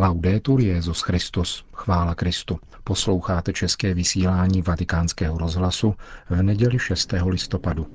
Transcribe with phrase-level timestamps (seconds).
[0.00, 2.58] Laudetur Jezus Christus, chvála Kristu.
[2.84, 5.94] Posloucháte české vysílání Vatikánského rozhlasu
[6.30, 7.14] v neděli 6.
[7.26, 7.86] listopadu.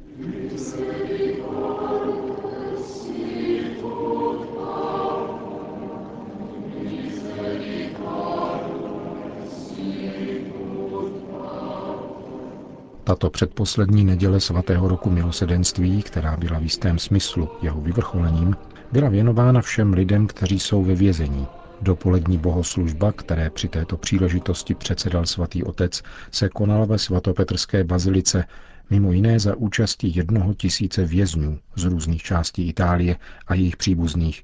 [13.03, 18.55] Tato předposlední neděle svatého roku milosedenství, která byla v jistém smyslu jeho vyvrcholením,
[18.91, 21.47] byla věnována všem lidem, kteří jsou ve vězení.
[21.83, 26.01] Dopolední bohoslužba, které při této příležitosti předsedal svatý otec,
[26.31, 28.45] se konala ve svatopetrské bazilice
[28.89, 33.15] mimo jiné za účasti jednoho tisíce vězňů z různých částí Itálie
[33.47, 34.43] a jejich příbuzných.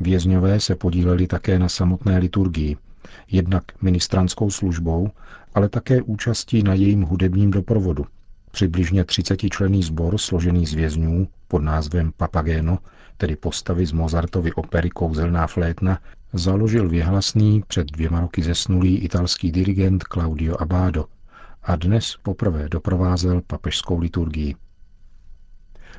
[0.00, 2.76] Vězňové se podíleli také na samotné liturgii,
[3.30, 5.10] jednak ministranskou službou,
[5.54, 8.06] ale také účastí na jejím hudebním doprovodu.
[8.50, 12.78] Přibližně 30 člený sbor složený z vězňů pod názvem Papageno,
[13.16, 15.98] tedy postavy z Mozartovy opery Kouzelná flétna,
[16.32, 21.04] založil věhlasný před dvěma roky zesnulý italský dirigent Claudio Abado
[21.62, 24.54] a dnes poprvé doprovázel papežskou liturgii.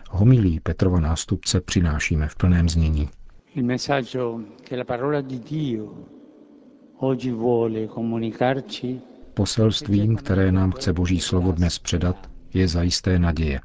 [0.09, 3.09] Homilí Petrova nástupce přinášíme v plném znění.
[3.55, 5.94] Il messaggio che la parola di Dio
[6.97, 9.02] oggi vuole comunicarci
[9.33, 13.59] Poselstvím, které nám chce Boží slovo dnes předat, je zajisté naděje.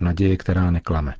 [0.00, 1.14] Naděje, která neklame.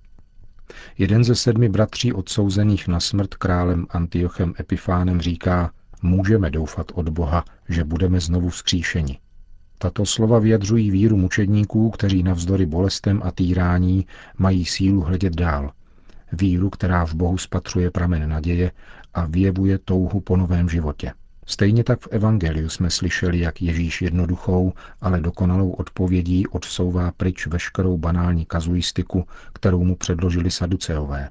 [0.98, 5.70] Jeden ze sedmi bratří odsouzených na smrt králem Antiochem Epifánem říká,
[6.02, 9.18] můžeme doufat od Boha, že budeme znovu vzkříšeni.
[9.78, 14.06] Tato slova vyjadřují víru mučedníků, kteří navzdory bolestem a týrání
[14.38, 15.72] mají sílu hledět dál.
[16.32, 18.72] Víru, která v Bohu spatřuje pramen naděje
[19.14, 21.12] a vyjevuje touhu po novém životě.
[21.50, 27.98] Stejně tak v Evangeliu jsme slyšeli, jak Ježíš jednoduchou, ale dokonalou odpovědí odsouvá pryč veškerou
[27.98, 31.30] banální kazuistiku, kterou mu předložili saduceové.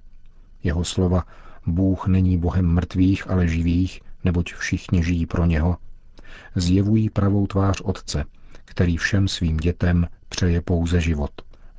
[0.64, 1.24] Jeho slova
[1.68, 5.78] Bůh není Bohem mrtvých, ale živých, neboť všichni žijí pro něho,
[6.56, 8.24] zjevují pravou tvář Otce,
[8.66, 11.32] který všem svým dětem přeje pouze život.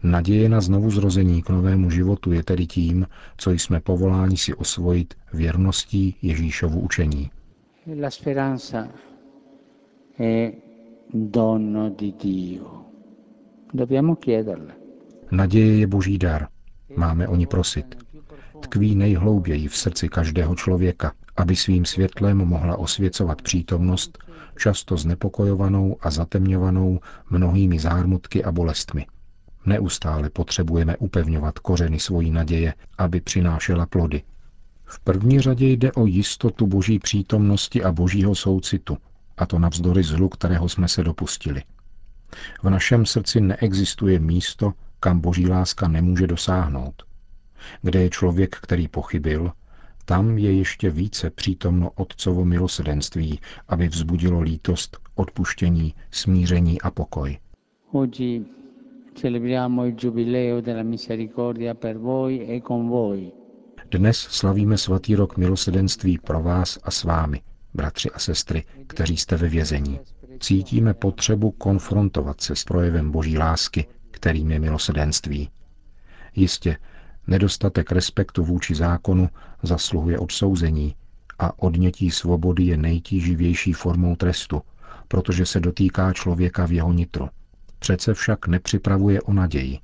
[0.02, 3.06] Naděje na znovu zrození k novému životu je tedy tím,
[3.36, 7.30] co jsme povoláni si osvojit věrností Ježíšovu učení.
[7.94, 8.92] La speranza
[10.14, 10.52] è
[11.06, 12.84] dono di Dio.
[13.72, 14.74] Dobbiamo chiederla.
[15.30, 16.48] Naděje je boží dar.
[16.96, 17.96] Máme o ní prosit.
[18.60, 24.18] Tkví nejhlouběji v srdci každého člověka, aby svým světlem mohla osvěcovat přítomnost,
[24.58, 27.00] často znepokojovanou a zatemňovanou
[27.30, 29.06] mnohými zármutky a bolestmi.
[29.66, 34.22] Neustále potřebujeme upevňovat kořeny svojí naděje, aby přinášela plody,
[34.88, 38.96] v první řadě jde o jistotu boží přítomnosti a božího soucitu,
[39.36, 41.62] a to navzdory zlu, kterého jsme se dopustili.
[42.62, 47.02] V našem srdci neexistuje místo, kam boží láska nemůže dosáhnout.
[47.82, 49.52] Kde je člověk, který pochybil,
[50.04, 57.38] tam je ještě více přítomno Otcovo milosedenství, aby vzbudilo lítost, odpuštění, smíření a pokoj.
[57.92, 58.44] Oggi
[59.14, 63.37] celebriamo il giubileo della misericordia per voi e con voi.
[63.90, 67.40] Dnes slavíme svatý rok milosedenství pro vás a s vámi,
[67.74, 70.00] bratři a sestry, kteří jste ve vězení.
[70.40, 75.50] Cítíme potřebu konfrontovat se s projevem boží lásky, kterým je milosedenství.
[76.34, 76.76] Jistě,
[77.26, 79.28] nedostatek respektu vůči zákonu
[79.62, 80.94] zasluhuje odsouzení
[81.38, 84.62] a odnětí svobody je nejtíživější formou trestu,
[85.08, 87.28] protože se dotýká člověka v jeho nitru.
[87.78, 89.78] Přece však nepřipravuje o naději.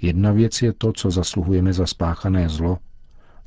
[0.00, 2.78] Jedna věc je to, co zasluhujeme za spáchané zlo,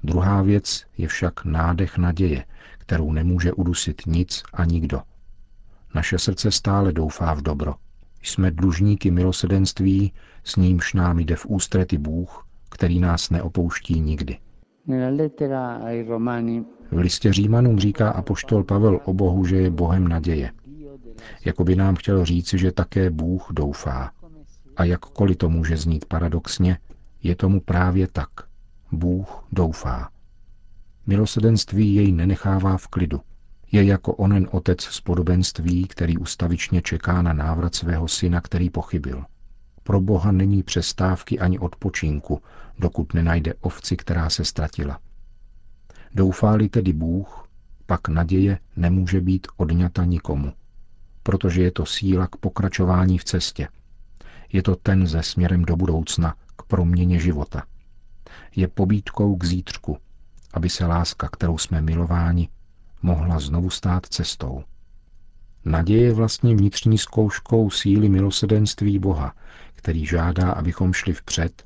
[0.04, 2.46] Druhá věc je však nádech naděje,
[2.78, 5.02] kterou nemůže udusit nic a nikdo.
[5.96, 7.76] Naše srdce stále doufá v dobro.
[8.24, 10.14] Jsme dlužníky milosedenství,
[10.44, 14.38] s nímž nám jde v ústrety Bůh, který nás neopouští nikdy.
[16.92, 20.52] V listě Římanům říká apoštol Pavel o Bohu, že je Bohem naděje.
[21.46, 24.12] Jako by nám chtěl říci, že také Bůh doufá.
[24.78, 26.78] A jakkoliv to může znít paradoxně,
[27.24, 28.51] je tomu právě tak.
[28.92, 30.10] Bůh doufá.
[31.08, 33.22] Milosedenství jej nenechává v klidu.
[33.72, 39.24] Je jako onen otec z podobenství, který ustavičně čeká na návrat svého syna, který pochybil.
[39.84, 42.42] Pro Boha není přestávky ani odpočinku,
[42.80, 45.00] dokud nenajde ovci, která se ztratila.
[46.16, 47.48] Doufá-li tedy Bůh,
[47.86, 50.54] pak naděje nemůže být odňata nikomu,
[51.24, 53.68] protože je to síla k pokračování v cestě.
[54.54, 57.64] Je to ten ze směrem do budoucna, k proměně života
[58.56, 59.98] je pobídkou k zítřku,
[60.54, 62.50] aby se láska, kterou jsme milováni,
[63.02, 64.64] mohla znovu stát cestou.
[65.66, 69.34] Naděje je vlastně vnitřní zkouškou síly milosedenství Boha,
[69.74, 71.64] který žádá, abychom šli vpřed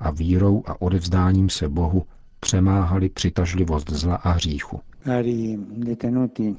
[0.00, 2.06] a vírou a odevzdáním se Bohu
[2.40, 4.80] přemáhali přitažlivost zla a hříchu.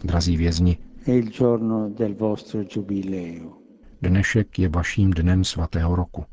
[0.04, 0.78] Drazí vězni,
[4.02, 6.26] dnešek je vaším dnem svatého roku.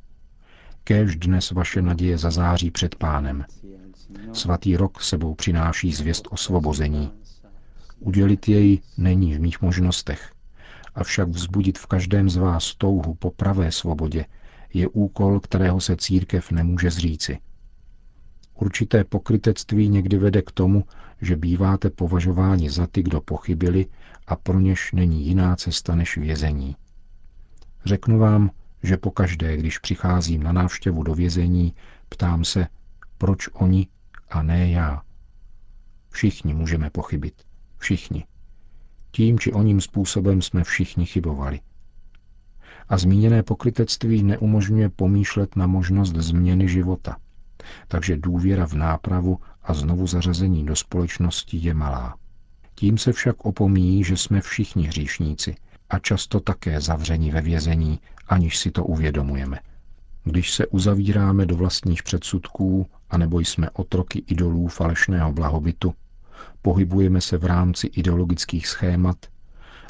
[0.89, 3.45] Kéž dnes vaše naděje zazáří před pánem.
[4.33, 7.13] Svatý rok sebou přináší zvěst osvobození.
[7.99, 10.33] Udělit jej není v mých možnostech,
[10.95, 14.25] avšak vzbudit v každém z vás touhu po pravé svobodě
[14.75, 17.39] je úkol, kterého se církev nemůže zříci.
[18.55, 20.85] Určité pokrytectví někdy vede k tomu,
[21.21, 23.87] že býváte považováni za ty, kdo pochybili
[24.27, 26.77] a pro něž není jiná cesta než vězení.
[27.85, 28.51] Řeknu vám,
[28.83, 31.75] že pokaždé, když přicházím na návštěvu do vězení,
[32.09, 32.67] ptám se,
[33.19, 33.87] proč oni
[34.31, 35.03] a ne já.
[36.11, 37.35] Všichni můžeme pochybit.
[37.79, 38.27] Všichni.
[39.11, 41.61] Tím či oním způsobem jsme všichni chybovali.
[42.89, 47.17] A zmíněné pokrytectví neumožňuje pomýšlet na možnost změny života.
[47.89, 52.17] Takže důvěra v nápravu a znovu zařazení do společnosti je malá.
[52.75, 55.57] Tím se však opomíjí, že jsme všichni hříšníci
[55.91, 59.59] a často také zavření ve vězení, aniž si to uvědomujeme.
[60.25, 65.95] Když se uzavíráme do vlastních předsudků, anebo jsme otroky idolů falešného blahobytu,
[66.63, 69.17] pohybujeme se v rámci ideologických schémat,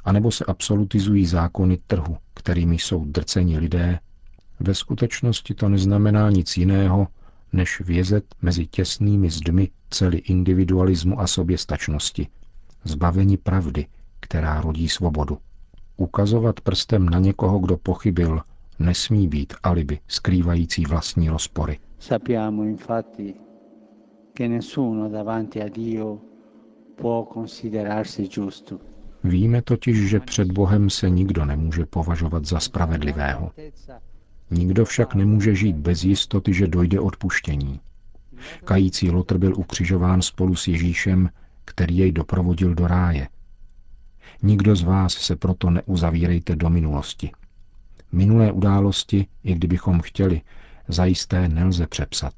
[0.05, 3.99] anebo se absolutizují zákony trhu, kterými jsou drceni lidé,
[4.61, 7.09] ve skutečnosti to neznamená nic jiného,
[7.53, 12.29] než vězet mezi těsnými zdmi celý individualismu a soběstačnosti,
[12.85, 13.87] zbavení pravdy,
[14.21, 15.39] která rodí svobodu.
[16.01, 18.41] Ukazovat prstem na někoho, kdo pochybil,
[18.79, 21.79] nesmí být alibi skrývající vlastní rozpory.
[21.99, 23.35] Sappiamo infatti
[24.37, 26.19] che nessuno davanti a Dio
[26.97, 28.79] può considerarsi giusto.
[29.25, 33.51] Víme totiž, že před Bohem se nikdo nemůže považovat za spravedlivého.
[34.51, 37.81] Nikdo však nemůže žít bez jistoty, že dojde odpuštění.
[38.65, 41.31] Kající Lotr byl ukřižován spolu s Ježíšem,
[41.65, 43.29] který jej doprovodil do ráje.
[44.43, 47.31] Nikdo z vás se proto neuzavírejte do minulosti.
[48.13, 50.41] Minulé události, i kdybychom chtěli,
[50.89, 52.33] zajisté nelze přepsat.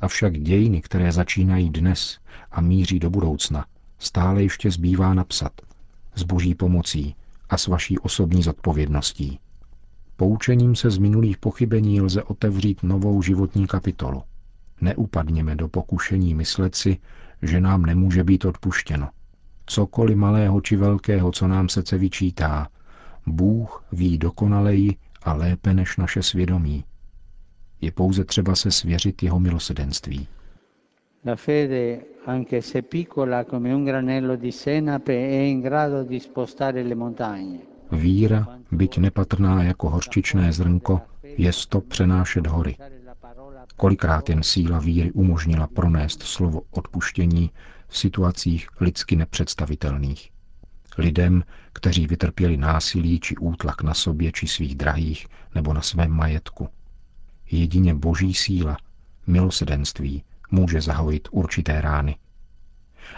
[0.00, 2.18] Avšak dějiny, které začínají dnes
[2.50, 3.66] a míří do budoucna,
[3.98, 5.52] stále ještě zbývá napsat.
[6.14, 7.14] S boží pomocí
[7.50, 9.38] a s vaší osobní zodpovědností.
[10.16, 14.22] Poučením se z minulých pochybení lze otevřít novou životní kapitolu.
[14.80, 16.98] Neupadněme do pokušení myslet si,
[17.42, 19.08] že nám nemůže být odpuštěno.
[19.72, 22.68] Cokoliv malého či velkého, co nám srdce vyčítá,
[23.26, 26.84] Bůh ví dokonaleji a lépe než naše svědomí.
[27.80, 30.26] Je pouze třeba se svěřit jeho milosedenství.
[31.26, 36.82] La fede, anche se piccola come un granello di senape, è in grado di spostare
[36.82, 37.58] le montagne.
[37.92, 42.76] Víra, byť nepatrná jako horčičné zrnko, je stop přenášet hory.
[43.76, 47.50] Kolikrát jen síla víry umožnila pronést slovo odpuštění
[47.92, 50.30] v situacích lidsky nepředstavitelných.
[50.98, 56.68] Lidem, kteří vytrpěli násilí či útlak na sobě či svých drahých nebo na svém majetku.
[57.50, 58.76] Jedině boží síla,
[59.26, 62.16] milosedenství, může zahojit určité rány.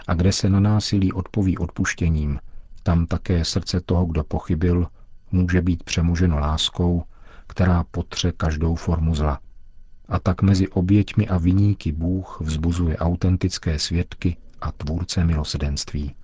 [0.07, 2.39] A kde se na násilí odpoví odpuštěním,
[2.83, 4.87] tam také srdce toho, kdo pochybil,
[5.31, 7.03] může být přemoženo láskou,
[7.47, 9.39] která potře každou formu zla.
[10.07, 16.15] A tak mezi oběťmi a viníky Bůh vzbuzuje autentické svědky a tvůrce milosedenství.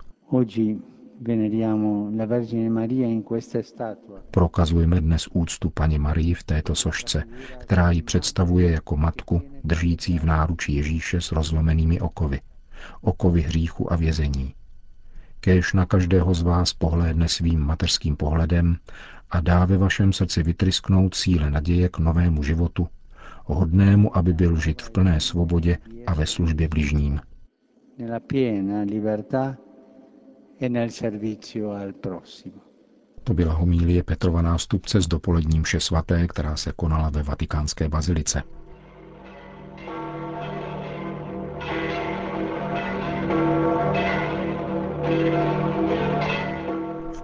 [4.30, 7.24] Prokazujeme dnes úctu paní Marii v této sošce,
[7.58, 12.40] která ji představuje jako matku, držící v náruči Ježíše s rozlomenými okovy.
[13.00, 14.54] Okovy hříchu a vězení.
[15.40, 18.76] Kéž na každého z vás pohlédne svým mateřským pohledem
[19.30, 22.88] a dá ve vašem srdci vytrysknout síle naděje k novému životu,
[23.44, 27.20] hodnému, aby byl žit v plné svobodě a ve službě bližním.
[27.98, 28.20] E
[33.24, 38.42] to byla homílie Petrova nástupce z dopoledním vše svaté, která se konala ve vatikánské bazilice.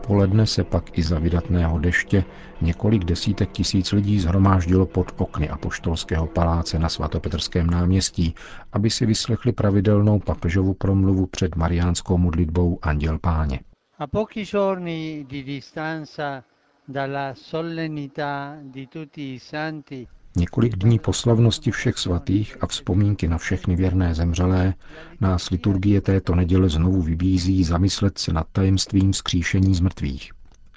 [0.09, 2.25] Poledne se pak i za vydatného deště
[2.61, 8.35] několik desítek tisíc lidí zhromáždilo pod okny apoštolského paláce na svatopetrském náměstí,
[8.73, 13.61] aby si vyslechli pravidelnou papežovu promluvu před mariánskou modlitbou Anděl Páně.
[13.99, 16.45] A pochi giorni di distanza
[16.89, 20.07] dalla solennità di tutti i santi
[20.37, 24.75] Několik dní po slavnosti všech svatých a vzpomínky na všechny věrné zemřelé
[25.21, 30.33] nás liturgie této neděle znovu vybízí zamyslet se nad tajemstvím skříšení z mrtvých.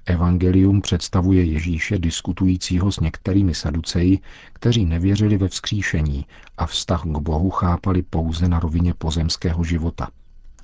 [0.05, 4.19] Evangelium představuje Ježíše diskutujícího s některými saduceji,
[4.53, 6.25] kteří nevěřili ve vzkříšení
[6.57, 10.07] a vztah k Bohu chápali pouze na rovině pozemského života.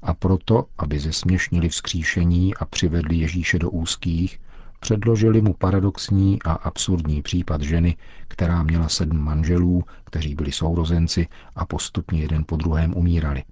[0.02, 4.40] A proto, aby zesměšnili vzkříšení a přivedli Ježíše do úzkých,
[4.80, 11.66] předložili mu paradoxní a absurdní případ ženy, která měla sedm manželů, kteří byli sourozenci a
[11.66, 13.44] postupně jeden po druhém umírali.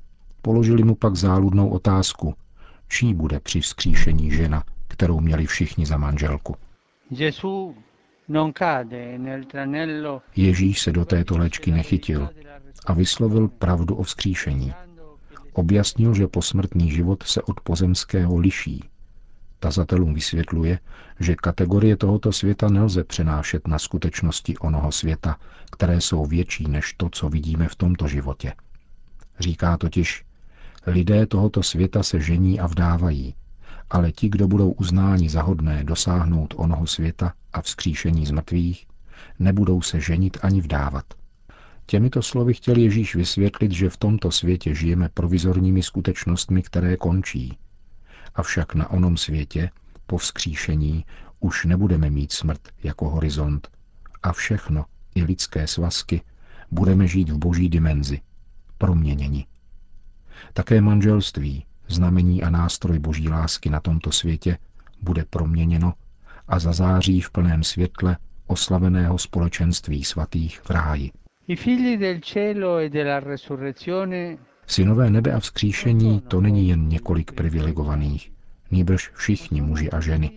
[0.42, 2.34] Položili mu pak záludnou otázku,
[2.88, 6.56] čí bude při vzkříšení žena, kterou měli všichni za manželku.
[10.36, 12.30] Ježíš se do této léčky nechytil
[12.86, 14.74] a vyslovil pravdu o vzkříšení.
[15.54, 18.84] Objasnil, že posmrtný život se od pozemského liší.
[19.66, 20.80] Tazatelům vysvětluje,
[21.20, 25.38] že kategorie tohoto světa nelze přenášet na skutečnosti onoho světa,
[25.72, 28.54] které jsou větší než to, co vidíme v tomto životě.
[29.40, 30.26] Říká totiž,
[30.88, 33.36] lidé tohoto světa se žení a vdávají,
[33.90, 38.88] ale ti, kdo budou uznáni za hodné dosáhnout onoho světa a vzkříšení z mrtvých,
[39.40, 41.06] nebudou se ženit ani vdávat.
[41.86, 47.58] Těmito slovy chtěl Ježíš vysvětlit, že v tomto světě žijeme provizorními skutečnostmi, které končí.
[48.36, 49.70] Avšak na onom světě,
[50.06, 51.06] po vzkříšení,
[51.40, 53.68] už nebudeme mít smrt jako horizont.
[54.24, 56.22] A všechno, i lidské svazky,
[56.72, 58.22] budeme žít v boží dimenzi,
[58.78, 59.46] proměněni.
[60.54, 64.58] Také manželství, znamení a nástroj boží lásky na tomto světě,
[65.02, 65.94] bude proměněno
[66.48, 71.12] a zazáří v plném světle oslaveného společenství svatých v ráji.
[71.50, 71.56] E
[74.68, 78.32] Synové nebe a vzkříšení to není jen několik privilegovaných,
[78.72, 80.32] nýbrž všichni muži a ženy,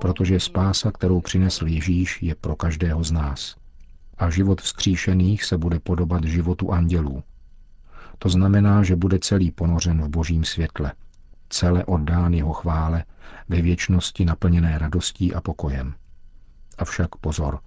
[0.00, 3.56] protože spása, kterou přinesl Ježíš, je pro každého z nás.
[4.18, 7.22] A život vzkříšených se bude podobat životu andělů.
[8.18, 10.92] To znamená, že bude celý ponořen v božím světle,
[11.48, 13.04] celé oddán jeho chvále,
[13.48, 15.94] ve věčnosti naplněné radostí a pokojem.
[16.78, 17.60] Avšak pozor,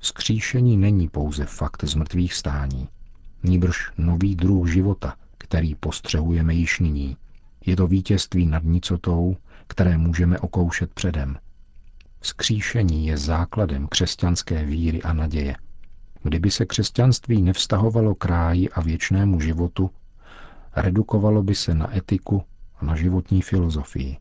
[0.00, 2.88] skříšení není pouze fakt z mrtvých stání,
[3.42, 7.16] níbrž nový druh života, který postřehujeme již nyní.
[7.66, 9.36] Je to vítězství nad nicotou,
[9.66, 11.38] které můžeme okoušet předem.
[12.22, 15.56] Skříšení je základem křesťanské víry a naděje.
[16.22, 19.90] Kdyby se křesťanství nevztahovalo k ráji a věčnému životu,
[20.76, 22.42] redukovalo by se na etiku
[22.76, 24.16] a na životní filozofii.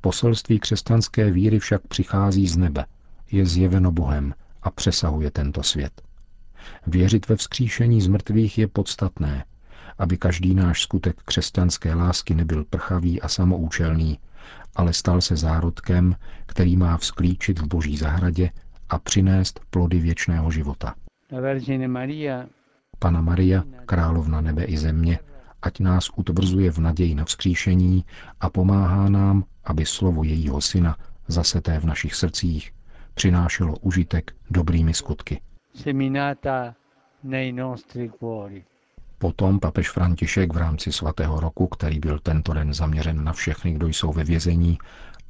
[0.00, 2.86] Poselství křesťanské víry však přichází z nebe,
[3.30, 6.02] je zjeveno Bohem a přesahuje tento svět.
[6.86, 9.44] Věřit ve vzkříšení z mrtvých je podstatné,
[9.98, 14.18] aby každý náš skutek křesťanské lásky nebyl prchavý a samoučelný,
[14.76, 18.50] ale stal se zárodkem, který má vzklíčit v boží zahradě
[18.88, 20.94] a přinést plody věčného života.
[22.98, 25.18] Pana Maria, královna nebe i země,
[25.62, 28.04] ať nás utvrzuje v naději na vzkříšení
[28.40, 30.96] a pomáhá nám, aby slovo jejího syna,
[31.28, 32.72] zaseté v našich srdcích,
[33.14, 35.40] přinášelo užitek dobrými skutky.
[39.18, 43.86] Potom papež František v rámci svatého roku, který byl tento den zaměřen na všechny, kdo
[43.88, 44.78] jsou ve vězení,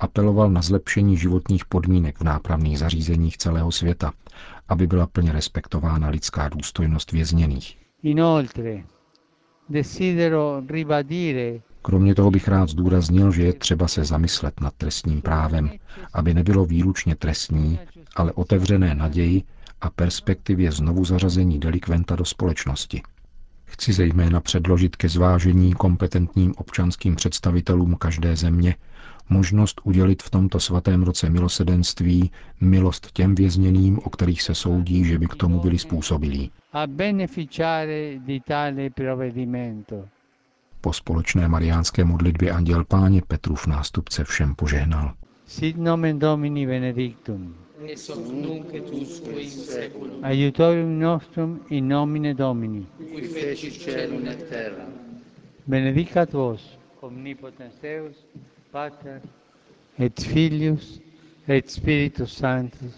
[0.01, 4.13] apeloval na zlepšení životních podmínek v nápravných zařízeních celého světa,
[4.69, 7.79] aby byla plně respektována lidská důstojnost vězněných.
[11.83, 15.71] Kromě toho bych rád zdůraznil, že je třeba se zamyslet nad trestním právem,
[16.13, 17.79] aby nebylo výlučně trestní,
[18.17, 19.43] ale otevřené naději
[19.81, 23.03] a perspektivě znovu zařazení delikventa do společnosti.
[23.67, 28.75] Chci zejména předložit ke zvážení kompetentním občanským představitelům každé země
[29.29, 32.31] možnost udělit v tomto svatém roce milosedenství
[32.61, 36.51] milost těm vězněným, o kterých se soudí, že by k tomu byli způsobilí.
[40.81, 45.15] Po společné mariánské modlitbě Anděl Páně Petrův nástupce všem požehnal.
[45.47, 47.55] Sit nomen Domini benedictum.
[50.23, 52.87] Aiutorium nostrum in nomine Domini.
[52.97, 54.87] Qui feci celum et terra.
[55.65, 58.17] Benedicat vos, omnipotens Deus,
[58.71, 59.21] Pater
[59.99, 61.01] et Filius
[61.49, 62.95] et Spiritus Sanctus.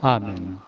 [0.00, 0.67] Amen.